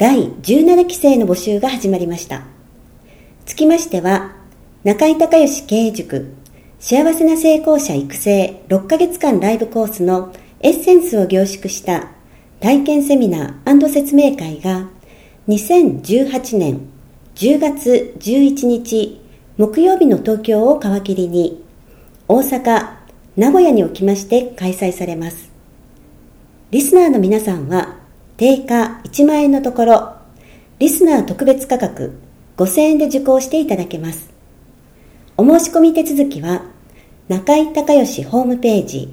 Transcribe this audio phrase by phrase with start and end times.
[0.00, 2.44] 第17期生の募集が始まりました
[3.44, 4.34] つきましては
[4.82, 6.32] 中井孝義経営塾
[6.78, 12.12] 幸せな成功者育成6ヶ月間ライブコースのエッセンスを凝縮した
[12.60, 14.88] 体験セミナー説明会が
[15.48, 16.80] 2018年
[17.34, 19.20] 10月11日
[19.58, 21.62] 木曜日の東京を皮切りに
[22.26, 22.94] 大阪、
[23.36, 25.50] 名古屋におきまして開催されます。
[26.70, 27.99] リスナーの皆さんは
[28.40, 30.14] 定価1万円のところ
[30.78, 32.18] リスナー特別価格
[32.56, 34.30] 5000円で受講していただけます。
[35.36, 36.62] お申し込み手続きは、
[37.28, 39.12] 中井隆義ホームページ、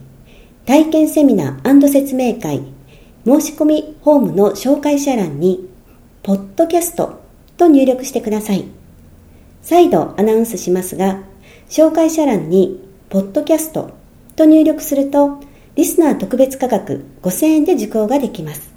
[0.65, 2.61] 体験セミナー説明会、
[3.25, 5.69] 申し込みホームの紹介者欄に、
[6.23, 7.19] ポッドキャスト
[7.57, 8.63] と入力してください。
[9.61, 11.19] 再度アナウンスしますが、
[11.67, 13.91] 紹介者欄に、ポッドキャスト
[14.37, 15.41] と入力すると、
[15.75, 18.76] リスナー特別価格5000円で受講ができます。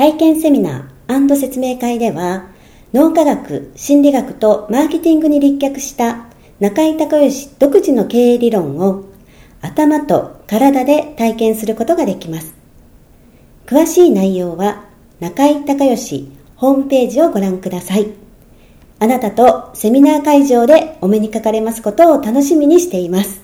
[0.00, 2.46] 体験セミナー説明会では、
[2.94, 6.24] 脳科学、心理学とマーケティングに立脚した
[6.58, 9.04] 中井隆義独自の経営理論を
[9.60, 12.54] 頭と体で体験することができます。
[13.66, 14.86] 詳しい内容は
[15.20, 18.10] 中井隆義ホームページをご覧ください。
[19.00, 23.42] あなたとセミナー会場でお目にかかれますことを楽しみにしています。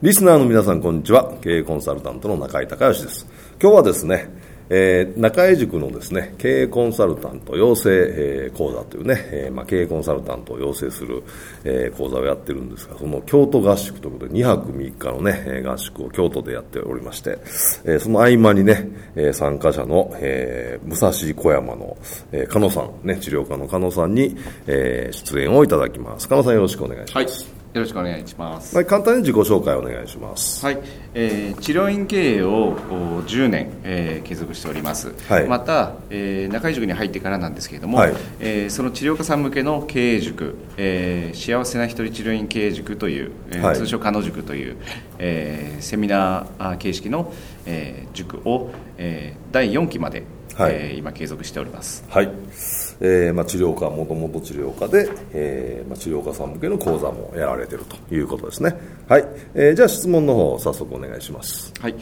[0.00, 1.34] リスナーの皆さんこんにちは。
[1.42, 3.26] 経営コンサルタントの中井隆義です。
[3.60, 4.41] 今日はですね、
[4.74, 11.22] えー、中江塾のですね、経営コンサルタント養成、えー、講座というね、えー、まあ、経営コンサルタントを養成する、
[11.64, 17.36] えー、講座をやってるんですが、その京都合宿ということで2泊3日のね、合宿を京都でやっておりまして、
[17.84, 21.98] えー、その合間にね、えー、参加者の、えー、武蔵小山の、
[22.32, 24.34] えー、加野さん、ね、治療科の加野さんに、
[24.66, 26.26] えー、出演をいただきます。
[26.30, 27.44] 加野さんよろしくお願いします。
[27.44, 28.76] はいよろしくお願いします。
[28.76, 30.64] はい、簡単に自己紹介をお願いします。
[30.64, 30.78] はい、
[31.14, 32.76] えー、治療院経営を
[33.26, 35.14] 10年、えー、継続しております。
[35.26, 44.76] はい、また、えー、中井塾に入ってからなんですけれども、はい、えー、その治療家さん向けの経営塾、えー、幸せな一人治療院経営塾という、えー、はい、通称加納塾という、
[45.18, 47.32] えー、セミナー形式の、
[47.64, 50.24] えー、塾を、えー、第4期まで、
[50.56, 52.04] はい、えー、今継続しております。
[52.10, 52.30] はい。
[53.00, 58.76] えーまあ、治療科もともと治療科で、えーまあ、治療科さん向けの講座もやられているということですね。
[59.08, 61.72] はい、えー、じゃあ質問の方早速お願いします。
[61.80, 61.94] はい。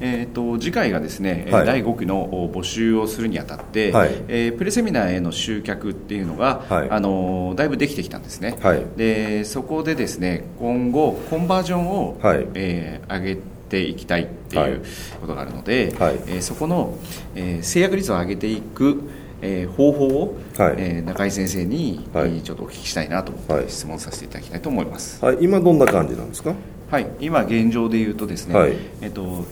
[0.00, 14.84] えーと、次回がですね、はい、第5期の募集をするにあたって、はい、えー、プレセミナーへの集客っていうのが、はい、あのだいぶできてきたんですね、はい、でそこでですね今後コンバージョンを、はい、えー、上げていきたいっていう
[15.20, 16.96] ことがあるので、はい、えー、そこの、
[17.34, 19.02] えー、制約率を上げていく
[19.42, 26.54] えー、方法を、はい、えー、中井先生に、はい、ちょっとお聞きしたいなと思って質問させていただきたいと思います、はい、今どんな感じなんですか？
[26.90, 27.06] はい。
[27.20, 28.72] 今現状で言うとですね、はい、
[29.02, 29.44] えっと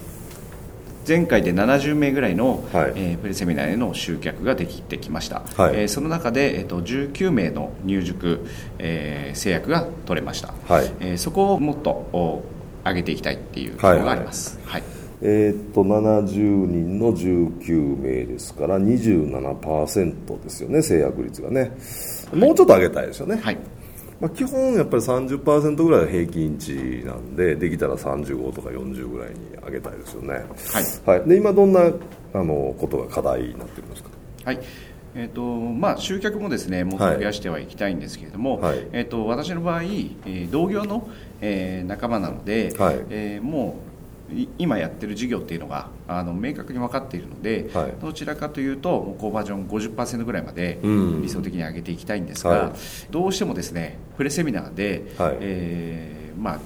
[1.07, 8.45] 前回で70名ぐらいの、はい、えー、プレセミナーへの集客ができてきました、はい、えー、その中で、えーと、19名の入塾、
[8.77, 12.43] えー、制約が取れました、はい、えー、そこをもっと
[12.83, 21.71] 上げていきたいっていうのがあります、はい、はいえー、っと70人の19名ですから27%ですよね制約率がね。
[22.33, 23.57] もうちょっと上げたいですよね、はい、
[24.19, 30.33] まあ、基本やっぱり30%ぐらいが平均値なんでできたら35とか40ぐらいに上げたいですよね。
[30.33, 30.39] は
[31.15, 31.81] い、はい、で今どんな
[32.33, 34.09] あのことが課題になってるんですか？
[34.45, 34.59] はい。
[35.15, 41.09] えーとまあ、集客もですねもっと増やしてはいきたいんですけれども、はい、えーと、私の場合、えー、同業の、
[41.41, 43.96] えー、仲間なので、はい、えー、もう
[44.57, 50.79] 今やってる事業っていうのがあの明確に分かっているので、はい、どちらかというとコンバージョン50%ぐらいまで
[51.21, 52.79] 理想的に上げていきたいんですが、うんはい、
[53.09, 56.59] どうしてもですねプレセミナーで、はい、えー、まあ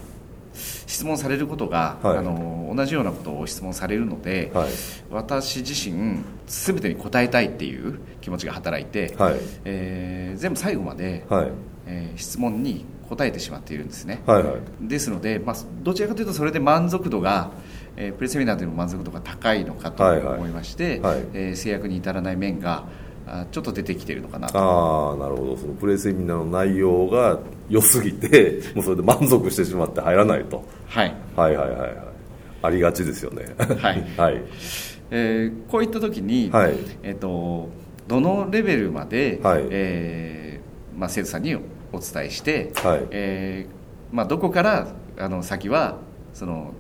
[0.54, 4.70] 質問されることが、はい、あの同じようなことを質問されるので、はい、
[5.10, 9.36] 私自身全てに答えたいっていう気持ちが働いて、はい、
[9.66, 11.52] えー、全部最後まで、はい、
[11.88, 17.52] えー、質問に答えてしまっているんですね、はいはい、ですので、まあ、どちらかというとそれで満足度が、
[17.98, 21.16] えー、プレセミナーでの満足度が高いのかと思いまして、はい。
[21.16, 22.86] はい、えー、制約に至らない面が
[23.52, 24.58] ちょっと出てきているのかなと。
[24.58, 25.58] ああなるほど。
[25.58, 31.98] そのプレセミナーの内容が良すぎて もうそれで満足してしまって入らないと、はい、はいはいはいはい。
[32.64, 33.46] ありがちですよね。
[33.58, 34.42] はい、 はい。
[35.12, 36.76] えー、こういった時に、はい。
[37.04, 37.68] えーと、
[38.08, 39.66] どのレベルまで、はい。
[39.70, 40.42] えー
[40.98, 41.56] まあ、生徒さんに
[41.94, 43.08] お伝えして、はい。
[43.12, 45.98] えーまあ、どこからあの先は
[46.34, 46.74] その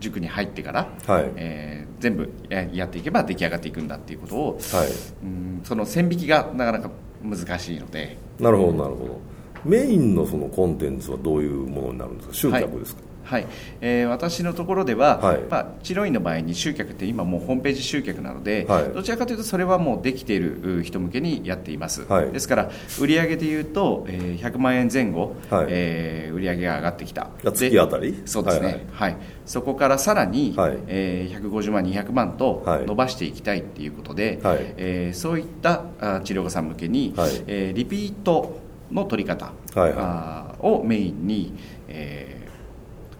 [0.00, 1.32] 塾に入ってから、はい。
[1.36, 4.88] えー、全部やっていけば出来上がっていくんだっていうことを、はい、
[5.22, 6.90] うんその線引きがなかなか
[7.22, 8.18] 難しいので。
[8.38, 9.20] なるほどなるほど。
[9.64, 12.34] メインのそのコンテンツはどういうものになるんですか？
[12.34, 13.34] 集客ですか、はい。
[13.34, 13.46] はい、
[13.80, 27.28] えー、私のところでは、はい、まあ、治療院の場合に集客って今もうホームページ集客なので、はい、どちらかというとそれはもうできている人向けにやっています、はい、ですから売上でいうと、えー、100万円前後、はい、えー、売上が上がってきた。
[27.42, 28.22] 月当たり？
[28.26, 30.78] そうですね、はい、はい、そこからさらに、はい。
[30.86, 37.30] えー、150万200万と伸ばしていきたいっていうことで、はい、えー、そういったあ治療家さん向けに、はい。
[37.46, 38.60] えー、リピート
[38.90, 41.54] の取り方、はいはい、をメインに、
[41.88, 42.43] えー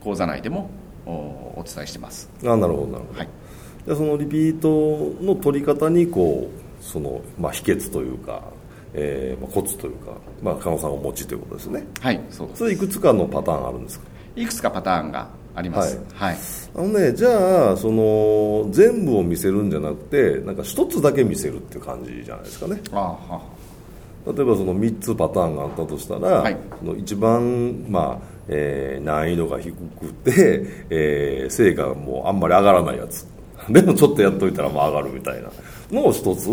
[0.04, 0.70] 講座内でも
[1.06, 2.30] お伝えしてます。
[2.44, 3.28] あなるほどなるほど、はい、
[3.86, 8.42] じゃそのリピートの取り方にこうその、まあ、秘訣というか、
[8.92, 10.12] えーまあ、コツというか、
[10.42, 11.84] まあ、加納さんをお持ちということですね。
[12.00, 12.58] はいそうです。
[12.58, 14.06] それいくつかのパターンあるんですか？
[14.36, 16.38] いくつかパターンがあります、はい、はい、
[16.74, 22.80] あのねじゃあその全部を見せるんじゃなくてなんか一つだけ見せるっていう感じじゃないですかね。
[22.90, 23.40] あは
[24.26, 33.26] 例えばその3つパターンがあったとしたら、はい、その一番まあえー、難易度が低くて、えー、成果がもうあんまり上がらないやつ。
[33.70, 35.50] でもちょっとやっといたらまあ上がるみたいな。
[35.91, 36.49] のを一つ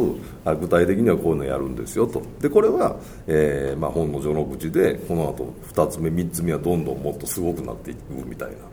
[0.60, 2.22] 具体的にはこういうのやるんですよと。
[2.40, 2.98] でこれは、
[3.28, 8.72] えーまあ、本の序の口でこの後2つ目3つ目はどんどんもっとすごくなっていくみたいな。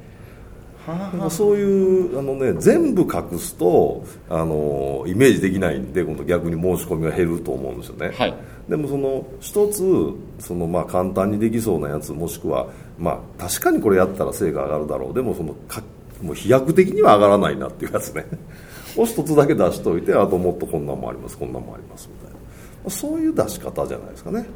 [1.29, 8.35] そういうあの、ね、全部隠すとあのイメージできないんで今度逆に申し込みが減ると思うんですよね、はい、
[8.71, 9.83] でもその一つ
[10.39, 12.69] そのまあ簡単にできそうなやつもしくは
[12.99, 15.15] まあ確かにこれやったら成果上がるだろう。
[15.15, 15.83] でもそのか
[16.23, 18.27] もう飛躍的には上がらないなっていうやつね。
[18.97, 22.35] を一つだけ出しといてあともっとこんなんもありますこんなんもありますみたい
[22.85, 22.91] な。
[22.91, 24.47] そういう出し方じゃないですかね。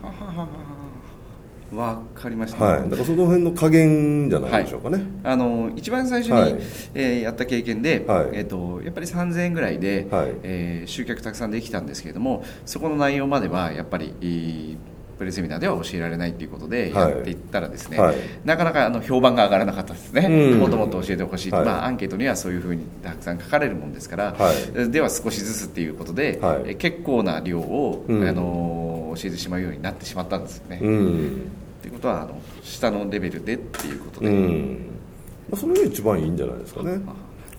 [1.74, 6.52] わかりました、はい、だからその辺の加減じゃないでしょうかね、はい、あの一番最初に、はい、
[6.94, 14.76] えー、やった経験で、はい、えーと、やっぱり3000円ぐらいで、はい、えー、集客たくさんできたんですけれどもそこの内容まではやっぱり
[15.22, 30.80] プレセミナーでは教えられないということでやっていったらですね、はい、なかなかあの評判が上がらなかったですね、うん、もっともっと教えてほしい、はい、まあ、アンケートにはそういうふうにたくさん書かれるもんですから、はい、では少しずつっていうことで、え結構な量を、うん、あの教えてしまうようになってしまったんですよね。
[30.82, 31.50] うん。
[31.78, 34.78] っていうことはあの下のレベルでっていうことで、うん、
[35.50, 37.00] まあ、それが一番いいんじゃないですかね。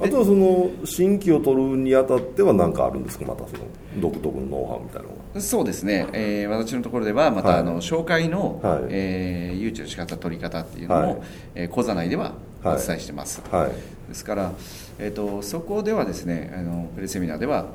[0.02, 3.26] あとはその新規を取るにあたっては何かあるんですか？
[3.26, 3.64] またその
[4.00, 11.22] 独特のノウハウみたいなのがそうですね、えー、私のところではまた、あの紹介の、はい、えー、誘致の仕方取り方っていうのも、はい、
[11.56, 12.34] えー、講座内では
[12.64, 13.72] お伝えしてます、はい、
[14.10, 14.52] ですから、
[15.00, 17.66] えーと、そこではですねあのプレセミナーでは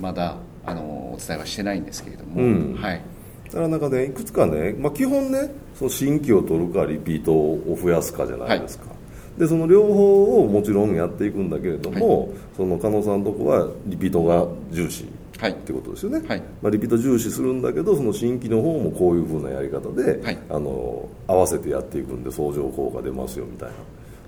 [0.00, 0.82] まだあの
[1.14, 3.00] お伝えはしてないんですけれども、うん、はい。
[3.46, 8.92] だからなんかねいくつかね、まあ、基本ねその新規を取るかリピートを増やすかじゃないですか、は
[9.36, 15.06] い、でその両方をもちろんやっていくんだけれども、はい、その加納さんのとこはリピートが重視
[15.44, 23.74] はい、ってことですよね、はい、まあ、リピート重視するんだけどその新規の方もこういうふうなやり方で、はい、あの合わせてやっていくんで相乗効果出ますよみたいな。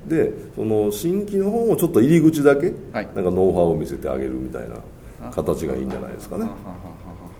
[0.06, 6.44] でその新規の方もちょっと入り口だけ、はい、なんかノウハウを見せてあげるみたいな形がいいんじゃないですかね。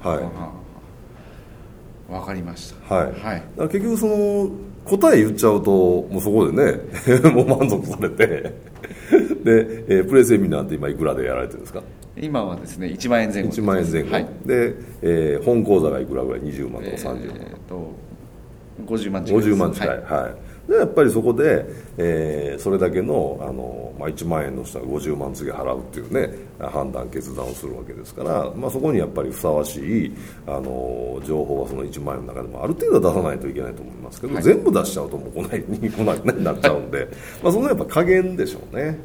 [0.03, 0.51] は
[2.11, 2.13] い。
[2.13, 2.95] わかりました。
[2.95, 4.51] はい、はい、結局その
[4.85, 5.71] 答え言っちゃうと
[6.11, 6.81] もうそこでね
[7.31, 8.27] もう満足されて。
[8.27, 11.83] で、えー、プレセミナーって今いくらでやられてるんですか？
[12.17, 13.49] 今はですね1万円前後。
[13.51, 17.93] 1万円前後、はい、で、えー、本講座がいくらぐらい？20万とか30万、えー、と
[18.87, 19.25] 50万。
[19.25, 20.47] 近い50万近い、はい、はい。
[20.69, 21.65] でやっぱりそこで、
[21.97, 30.13] えー、それだけのあの、まあ、1万円の人が50万次払うっていうね判断決断をするわけですから、まあ、そこにやっぱりふさわしい
[30.47, 37.09] あの情報はその1万円の中でもある程度出さないといけないと思いますけど、はい、全部出しちゃうともう来ないに来なくなっちゃうんで、はい、
[37.45, 38.99] まあ、そのやっぱ加減でしょうね。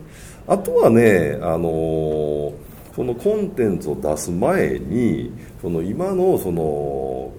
[0.48, 2.52] あとはねあの
[2.96, 5.32] そのコンテンツを出す前に
[5.62, 7.32] その今のその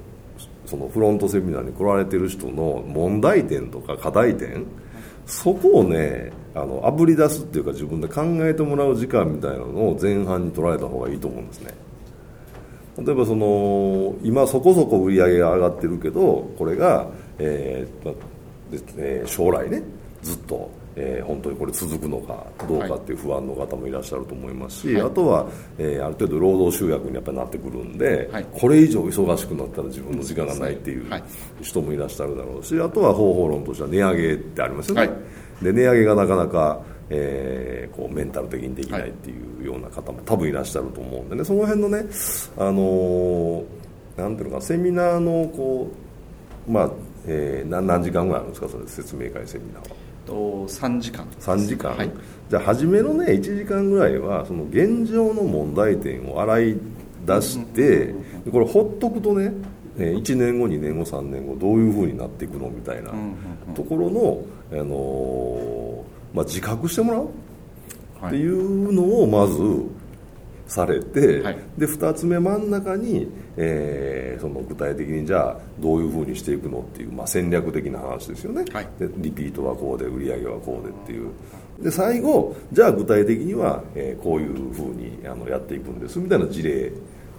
[0.64, 4.64] そのフロントセミナーに来られてる人の問題点とか課題点
[5.26, 11.74] そこをねあのあぶり出すっていうか自分で考えてもらう時間みたいなのを前半に取られた方がいいと思うんですね。
[12.98, 18.14] 例えばその今そこそこ売り上げが上がってるけどこれが、えー
[18.98, 19.82] えー、将来ね
[20.22, 25.46] ずっとえー、本当にこれ続くのかどうかっていう不安の方もいらっしゃると思いますし、はい、あとは、
[25.78, 31.06] えー、ある程度労働集約にやっぱりなってくるんで、はい、これ以上忙しくなったら自分の時間がないっていう
[31.62, 41.44] 人もいらっしゃるだろうしあとは方法論としては値上げってありますよね、はい、で値上げがなかなか、えー、こうメンタル的にできないっていうような方も多分いらっしゃると思うんでね。
[41.44, 42.04] その辺のね、
[42.58, 43.64] あのー、
[44.18, 45.90] なんていうのかセミナーのこ
[46.68, 46.90] うまあ
[47.26, 48.68] えー、何何時間ぐらいあるんですか？
[48.68, 49.96] それ説明会セミナーは。
[50.26, 51.26] と3時間。
[51.40, 52.10] 3時間、はい、
[52.50, 56.76] じゃあ初めのね1時間ぐらいはその現状の問題点を洗い
[57.26, 58.14] 出して、
[58.50, 59.52] これほっとくとね
[59.96, 63.12] 1年後2年後3年後どういうふうになっていくのみたいな
[63.74, 67.28] ところの、あのまあ、自覚してもらう
[68.26, 69.60] っていうのをまず
[70.72, 81.30] されて、はい、で2つ目真ん中に、えー、その具体的にじゃあどういうふうにしていくのっていう、まあ、戦略的な話ですよね、はい、でリピートはこうで売り上げはこうでっていう。
[81.82, 86.92] で最後じゃあ具体的には、えー、こういうふうにあのやっていくんですみたいな事例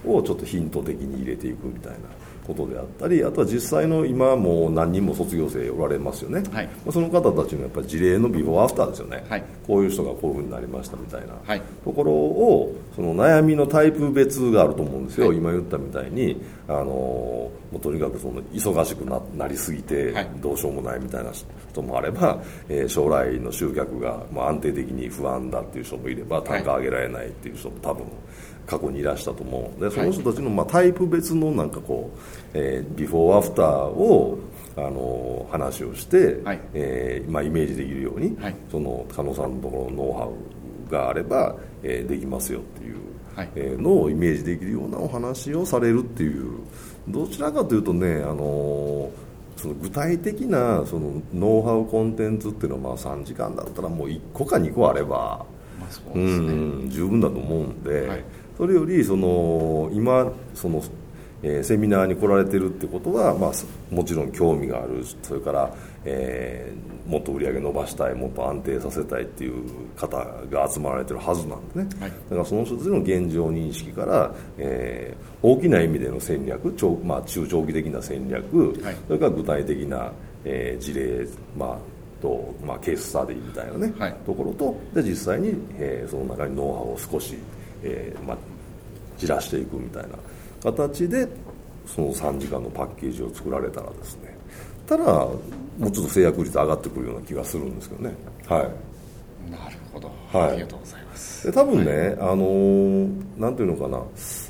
[0.05, 1.97] をちょっとヒント的に入れていくみたいな
[2.45, 21.31] ことであったりあとは実際の今もう何人も卒業生おられますよね、はい、その方たちのやっぱり事例のビフォーアフターですよね、はい、こういう人がこういうふうになりましたみたいな、はい、ところをその悩みのタイプ別があると思うんですよ、今言ったみたいにあのもうとにかくその忙しくななりすぎてどうしようもないみたいな
[21.71, 28.05] 人もあれば、えー、将来の集客がまあ安定的に不安だっていう人もいれば単価上げられないっていう人も多分
[28.65, 32.19] 過去にいらしたと思うのでその人たちのまあタイプ別のなんかこう、
[32.53, 34.39] えー、ビフォーアフターを
[34.75, 40.25] あの話をして、はい、えー、まあ、イメージできるように、はい、その加納さんのところのノウハ
[40.87, 42.97] ウがあれば、えー、できますよっていう、
[43.35, 46.59] はい、えー、のをイメージできるようなお話をされるっていう
[47.07, 49.11] どちらかというとね、あの
[49.57, 55.45] その具体的なそのノウハウコンテンツっていうのはまあ3時間だったらもう1個か2個あれば、
[55.79, 58.07] まあそうですね、うん十分だと思うんで。
[58.07, 58.23] はい
[58.57, 60.83] それよりその今その、
[61.41, 65.73] えー、セミナーに来られてるってことは、まあ、もちろん興味があるそれから、
[66.05, 69.63] えー、もっと売り上げ伸ばしたいもっと安定させたいっていう
[69.95, 70.17] 方
[70.49, 80.11] が集まられてるはずなんですね、はい、だからその人たちの現状認識から、えー、大きな意味での戦略長、まあ、中長期的な戦略、はい、それから具体的な、
[80.45, 87.35] えー、事例、まあとまあ、ケーススタディみたいなね、はい、ところとで実際に、えー、その中にノウハウを少し
[87.83, 88.37] えーまあ、
[89.17, 90.09] じらしていくみたいな
[90.63, 91.27] 形で
[91.85, 94.35] その3時間のパッケージを作られたらですね
[94.87, 98.13] ただもうちょっと制約率上がってくるような気がするんですけどね。
[98.47, 99.51] はい。
[99.51, 101.47] なるほど、はい、ありがとうございます。
[101.47, 104.03] で多分ね、はい、あのー、なんていうのかな。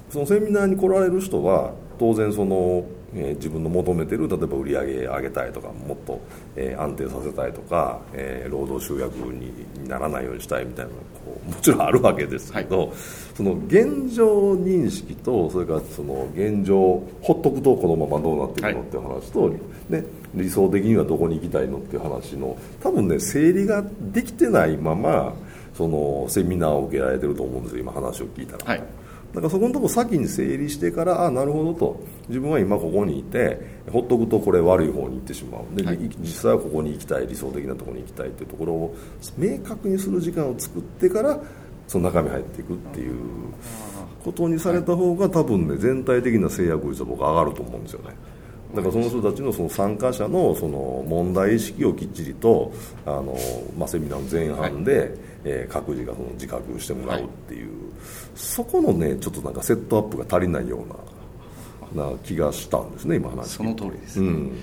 [0.10, 2.84] そのセミナーに来られる人は当然その
[3.16, 6.20] えー、自分の求めてる例えば売り上げ上げたいとかもっと、
[6.56, 12.90] えー、安定させたいとか、えー、労働集約にならないようにしたいみたいなこうもちろんあるわけですけど、はい、
[13.36, 19.54] その現状認識とそれからその現状ほっとくとこのままどうなっていくのっていう話と、はい、
[19.90, 20.04] ね、
[20.34, 25.34] 理想的にはどこに行きたいのっていう話の多分ね整理ができてないまま
[25.76, 28.66] そのセミナーを受けられてると思うんですよ今話を聞いたら。
[28.66, 29.03] はい
[29.34, 32.00] だからそこのとこ先に整理してからあなるほどと。
[32.30, 33.60] 自分は今ここにいて
[33.92, 35.76] ほっとくとこれ悪い方に行ってしまう。
[35.76, 38.96] で、はい、実際はここに行きたい理想的なところに行きたいっていうところを
[39.38, 41.40] 明確にする時間を作ってから
[41.88, 43.16] その中身入っていくっていう
[44.24, 48.16] ことにされた方が多分ね全体的な制約率は僕上がると思うんですよね。
[48.74, 52.72] だからその人たちのその参加者のその問題意識をきっちりと
[53.06, 53.38] あの、
[53.78, 55.12] まあ、セミナーの前半で、はい、
[55.46, 57.74] えー、各自がその自覚してもらうっていう、はい、
[58.36, 60.96] そこのねちょっとなんかセットアップが足りないような
[61.94, 64.58] な気がしたんですね今話その通りです、ね、うん、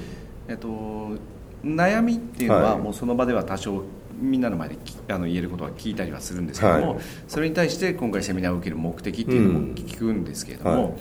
[0.48, 1.16] えっと
[1.64, 3.82] 悩みっていうのは、もうその場では多少
[4.18, 4.76] みんなの前で
[5.08, 10.92] あの言えることは聞いたりはするんですけども、はい、それに対して今回セミナーを受ける目的っていうのも聞くんですけれども、うんはい、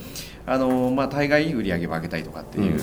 [0.48, 2.80] あのまあ、大概売り上げを上げたいとかっていう、うん、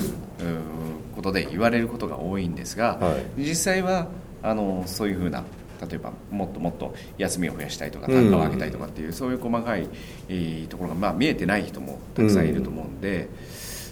[1.15, 4.07] ことで言われることが多いんですが、はい、実際は
[4.43, 5.43] あのそういうふうな
[5.81, 9.87] 例えばもっともっと休みを増やしたいとか単価を上げたいとかっていう、うん、そういう細かい、
[10.29, 13.29] えー、ところが、まあ、見えてない人もたくさんいると思うんで。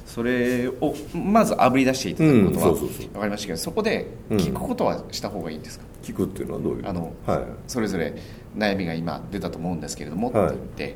[0.05, 2.89] それをまずあぶり出していただくことは分
[3.19, 6.87] かりましたけどそこで聞くことはした方がいいんですか、聞くっていうのはどういう？
[6.87, 8.13] あの、はい、それぞれ
[8.55, 10.95] 悩みが今出たと思うんですけれども、はい、って言って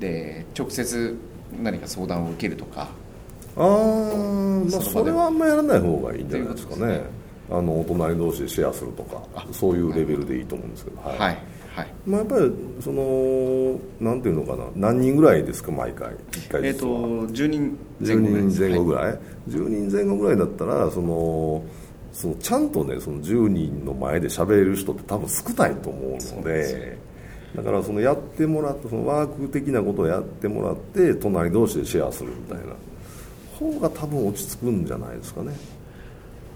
[0.00, 1.14] で直接
[1.62, 2.88] 何か相談を受けるとか
[3.54, 7.02] ああまあそれはあんまやらない方がいいんじゃないですかね
[7.50, 9.22] あのお隣同士でシェアするとか
[9.52, 11.38] そういうレベルでいいと思うんですけどはい、はい
[11.74, 11.88] はい。
[12.06, 16.86] まあ、やっぱりそのなんていうのかな何人ぐらいですか毎回1回えっ、ー、と
[17.32, 21.64] 10人前後ぐらい10人前後ぐらい、はい、10人前後ぐらいだったらその
[22.12, 26.96] そのちゃんとねその10人の前で喋れる人って多分少ないと思うので
[27.56, 32.74] だからそのやってもらってそのワーク的なことをやってもらって隣同士でシェアするみたいな
[33.58, 35.52] 方が多分落ち着くんじゃないですかね。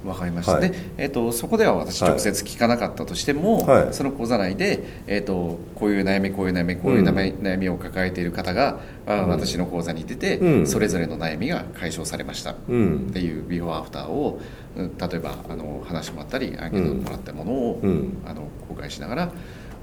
[0.05, 14.41] 分かりました、はい、で、えーと、そこでは私直接聞かなかったとしても、はい、その講座内で、えーと、こういう悩みこういう悩みこういう悩みを抱えている方が、うん、私の講座に出て、うん、それぞれの悩みが解消されました、っていうビフォーアフターを
[14.77, 14.87] 例
[15.17, 17.81] えばあの話もあったりアンケートもらったものを、
[18.25, 19.33] あの公開しながら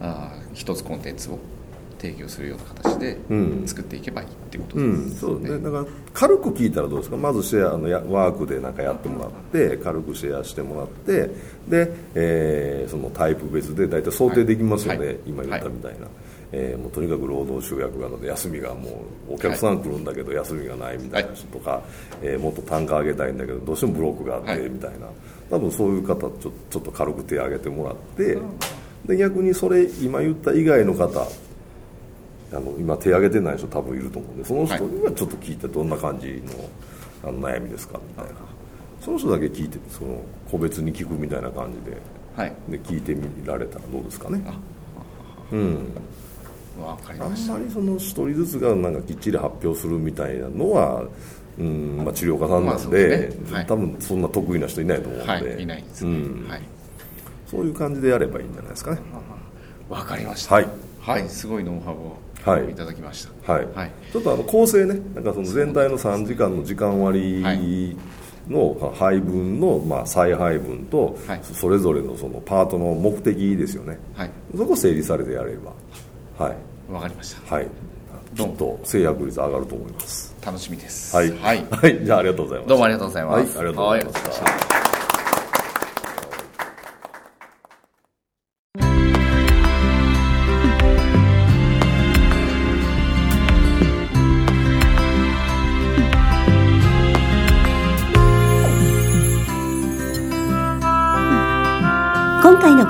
[0.02, 1.40] あ一つコンテンツを
[2.00, 3.18] 提供するような形で
[3.66, 4.86] 作っていけばいいってことです。
[4.86, 5.04] ね、うん。
[5.04, 5.50] うん、そうね。
[5.60, 7.18] だから軽く聞いたらどうですか？
[7.18, 11.30] まずシェアのやワークでなんかやってもらって軽くシェアしてもらって
[11.68, 16.10] で、えー、そのタイプ別で大体想定できますよね、はい、今言ったみたいな、はい、
[16.52, 21.82] えー、もうとにかく労働集約なので休みがもうお客さん来るんだけど休みがないみたいな人とか、はい、
[22.22, 25.08] えー、もっと単価上げたいんだけどどうしてもブロックがあってみたいな、
[25.50, 28.38] 多分そういう方ちょちょっと軽く手を挙げてもらって
[29.06, 31.28] で逆にそれ今言った以外の方
[32.52, 38.56] あの今手挙げてない人多分いると思うんでその人にはちょっと聞いてどんな感じのあの悩みですかみたいな。
[39.02, 41.98] その人だけ聞いてその個別に聞くみたいな感じで,、
[42.36, 44.42] はい、で聞いてみられたらどうですかね。
[45.52, 45.88] うん。
[47.04, 47.54] かりました。
[47.54, 51.04] あんまりその一人ずつがなんかきっちり発表するみたいなのは
[51.58, 53.58] うんまあ、治療家さんなんでまあね。
[53.58, 56.14] はい、多分そんな得意な人いないと思うので、はい、いないですね、う
[56.46, 56.50] ん。
[56.50, 56.62] はい、
[57.50, 59.00] そういう感じでやればいいんじゃないですかね。
[59.88, 60.56] わかりました。
[60.56, 60.68] はい、
[61.00, 61.98] はい、すごいノウハウを。
[61.98, 62.16] は
[62.60, 63.68] い、いただきました、はい。
[63.74, 67.98] はい、ちょっとあの構成ねなんかその全体の3時間の時間割
[68.48, 75.74] の配分のまあ再配分と、それぞれのそのパートの目的ですよね、はい、そこ整理されてやれば。
[76.46, 76.92] はい。
[76.92, 77.56] わかりました。
[77.56, 77.68] はい。
[78.36, 80.36] ちょっと制約率上がると思います。
[80.46, 81.16] 楽しみです。
[81.16, 82.70] はい、はい、はい、じゃあありがとうございます。
[82.70, 84.75] どうもありがとうございます、はい、ありがとうございました